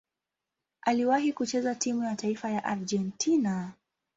[0.81, 3.73] Aliwahi kucheza timu ya taifa ya Argentina.